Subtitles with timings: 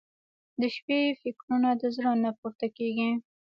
[0.59, 3.11] •د شپې فکرونه د زړه نه پورته کېږي.